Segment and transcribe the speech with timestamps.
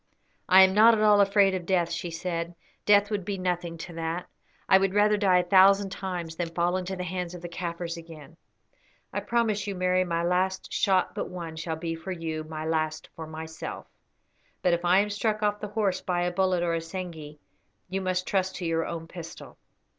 [0.49, 2.55] "I am not at all afraid of death," she said;
[2.87, 4.25] "death would be nothing to that.
[4.67, 7.97] I would rather die a thousand times than fall into the hands of the Kaffirs
[7.97, 8.35] again."
[9.13, 13.09] "I promise you, Mary, my last shot but one shall be for you, my last
[13.15, 13.85] for myself;
[14.63, 17.35] but if I am struck off the horse by a bullet or assegai
[17.87, 19.59] you must trust to your own pistol."